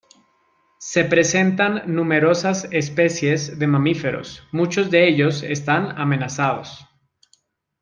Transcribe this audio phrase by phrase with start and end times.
[0.79, 6.87] Se presentan numerosas especies de mamíferos; muchos de ellos están amenazados.